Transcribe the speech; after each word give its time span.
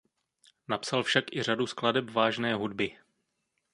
Napsal 0.67 1.03
však 1.03 1.35
i 1.35 1.43
řadu 1.43 1.67
skladeb 1.67 2.09
vážné 2.09 2.53
hudby. 2.55 2.97